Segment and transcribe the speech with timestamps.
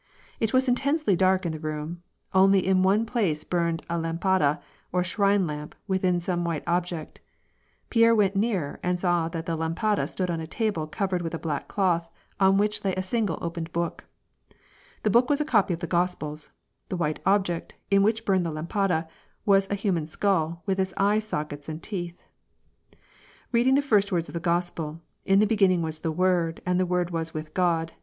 [0.39, 2.01] It was intensely dark in the room,
[2.33, 4.59] only in one place burned a lampada,
[4.91, 7.21] or shrine lamp, within some white object.
[7.91, 11.37] Pierre went nearer, and saw that the lampada stood on a table covered with a
[11.37, 12.09] black cloth,
[12.39, 14.05] on which lay a single opened book.
[15.03, 16.49] The book was a copy of the Gospels;
[16.89, 19.07] the white object, in which hnmed the lampada,
[19.45, 22.23] was a human skull, with its eye sockets and teeth.
[23.53, 26.87] Heading the first words of the Gospel:^' In the [beginning was the Word, and the
[26.87, 27.91] Word was with G^d."